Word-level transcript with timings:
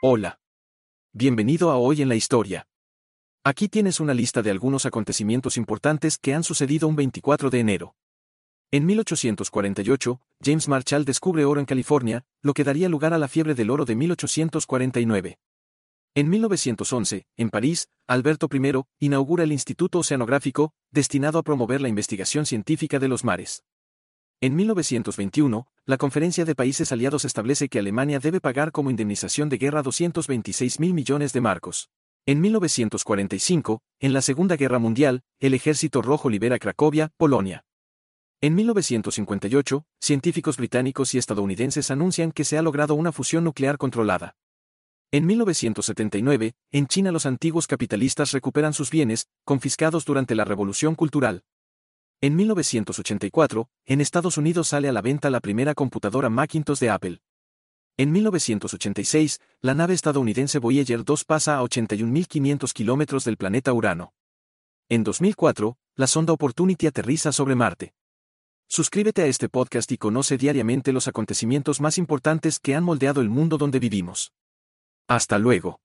Hola. 0.00 0.38
Bienvenido 1.12 1.72
a 1.72 1.76
Hoy 1.76 2.02
en 2.02 2.08
la 2.08 2.14
Historia. 2.14 2.68
Aquí 3.42 3.68
tienes 3.68 3.98
una 3.98 4.14
lista 4.14 4.42
de 4.42 4.52
algunos 4.52 4.86
acontecimientos 4.86 5.56
importantes 5.56 6.18
que 6.18 6.34
han 6.34 6.44
sucedido 6.44 6.86
un 6.86 6.94
24 6.94 7.50
de 7.50 7.58
enero. 7.58 7.96
En 8.70 8.86
1848, 8.86 10.20
James 10.40 10.68
Marshall 10.68 11.04
descubre 11.04 11.44
oro 11.44 11.58
en 11.58 11.66
California, 11.66 12.24
lo 12.42 12.54
que 12.54 12.62
daría 12.62 12.88
lugar 12.88 13.12
a 13.12 13.18
la 13.18 13.26
fiebre 13.26 13.56
del 13.56 13.70
oro 13.70 13.84
de 13.84 13.96
1849. 13.96 15.40
En 16.14 16.28
1911, 16.28 17.26
en 17.36 17.50
París, 17.50 17.88
Alberto 18.06 18.48
I 18.52 18.82
inaugura 19.00 19.42
el 19.42 19.50
Instituto 19.50 19.98
Oceanográfico, 19.98 20.74
destinado 20.92 21.40
a 21.40 21.42
promover 21.42 21.80
la 21.80 21.88
investigación 21.88 22.46
científica 22.46 23.00
de 23.00 23.08
los 23.08 23.24
mares. 23.24 23.64
En 24.40 24.54
1921, 24.54 25.66
la 25.84 25.96
Conferencia 25.96 26.44
de 26.44 26.54
Países 26.54 26.92
Aliados 26.92 27.24
establece 27.24 27.68
que 27.68 27.80
Alemania 27.80 28.20
debe 28.20 28.40
pagar 28.40 28.70
como 28.70 28.88
indemnización 28.88 29.48
de 29.48 29.58
guerra 29.58 29.82
226 29.82 30.78
mil 30.78 30.94
millones 30.94 31.32
de 31.32 31.40
marcos. 31.40 31.90
En 32.24 32.40
1945, 32.40 33.82
en 33.98 34.12
la 34.12 34.22
Segunda 34.22 34.54
Guerra 34.54 34.78
Mundial, 34.78 35.22
el 35.40 35.54
Ejército 35.54 36.02
Rojo 36.02 36.30
libera 36.30 36.60
Cracovia, 36.60 37.10
Polonia. 37.16 37.64
En 38.40 38.54
1958, 38.54 39.84
científicos 39.98 40.56
británicos 40.56 41.14
y 41.14 41.18
estadounidenses 41.18 41.90
anuncian 41.90 42.30
que 42.30 42.44
se 42.44 42.58
ha 42.58 42.62
logrado 42.62 42.94
una 42.94 43.10
fusión 43.10 43.42
nuclear 43.42 43.76
controlada. 43.76 44.36
En 45.10 45.26
1979, 45.26 46.54
en 46.70 46.86
China 46.86 47.10
los 47.10 47.26
antiguos 47.26 47.66
capitalistas 47.66 48.30
recuperan 48.30 48.72
sus 48.72 48.90
bienes, 48.90 49.26
confiscados 49.44 50.04
durante 50.04 50.36
la 50.36 50.44
Revolución 50.44 50.94
Cultural. 50.94 51.42
En 52.20 52.34
1984, 52.34 53.68
en 53.86 54.00
Estados 54.00 54.38
Unidos 54.38 54.66
sale 54.68 54.88
a 54.88 54.92
la 54.92 55.02
venta 55.02 55.30
la 55.30 55.38
primera 55.38 55.74
computadora 55.74 56.28
Macintosh 56.28 56.80
de 56.80 56.90
Apple. 56.90 57.22
En 57.96 58.10
1986, 58.10 59.40
la 59.60 59.74
nave 59.74 59.94
estadounidense 59.94 60.58
Voyager 60.58 61.04
2 61.04 61.24
pasa 61.24 61.58
a 61.58 61.62
81.500 61.62 62.72
kilómetros 62.72 63.24
del 63.24 63.36
planeta 63.36 63.72
Urano. 63.72 64.14
En 64.88 65.04
2004, 65.04 65.78
la 65.94 66.08
sonda 66.08 66.32
Opportunity 66.32 66.88
aterriza 66.88 67.30
sobre 67.30 67.54
Marte. 67.54 67.94
Suscríbete 68.66 69.22
a 69.22 69.26
este 69.26 69.48
podcast 69.48 69.92
y 69.92 69.96
conoce 69.96 70.38
diariamente 70.38 70.92
los 70.92 71.06
acontecimientos 71.06 71.80
más 71.80 71.98
importantes 71.98 72.58
que 72.58 72.74
han 72.74 72.82
moldeado 72.82 73.20
el 73.20 73.28
mundo 73.28 73.58
donde 73.58 73.78
vivimos. 73.78 74.32
Hasta 75.06 75.38
luego. 75.38 75.80